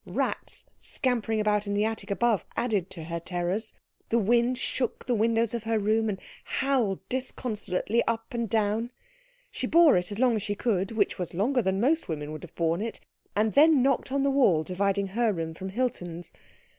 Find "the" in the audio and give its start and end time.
1.75-1.85, 4.09-4.17, 5.05-5.13, 14.23-14.31